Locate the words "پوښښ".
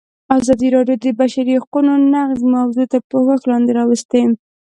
3.09-3.41